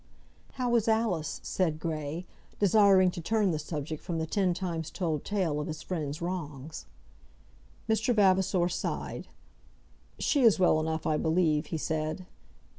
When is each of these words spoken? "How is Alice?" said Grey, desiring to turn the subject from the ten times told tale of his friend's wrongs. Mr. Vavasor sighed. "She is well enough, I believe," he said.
"How 0.53 0.73
is 0.77 0.87
Alice?" 0.87 1.39
said 1.43 1.79
Grey, 1.79 2.25
desiring 2.57 3.11
to 3.11 3.21
turn 3.21 3.51
the 3.51 3.59
subject 3.59 4.01
from 4.01 4.17
the 4.17 4.25
ten 4.25 4.51
times 4.55 4.89
told 4.89 5.23
tale 5.23 5.59
of 5.59 5.67
his 5.67 5.83
friend's 5.83 6.23
wrongs. 6.23 6.87
Mr. 7.87 8.11
Vavasor 8.11 8.67
sighed. 8.67 9.27
"She 10.17 10.41
is 10.41 10.57
well 10.57 10.79
enough, 10.79 11.05
I 11.05 11.17
believe," 11.17 11.67
he 11.67 11.77
said. 11.77 12.25